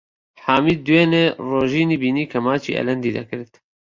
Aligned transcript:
حامید 0.45 0.79
دوێنێ 0.87 1.25
ڕۆژینی 1.49 1.99
بینی 2.01 2.25
کە 2.31 2.37
ماچی 2.45 2.75
ئەلەندی 2.77 3.15
دەکرد. 3.17 3.51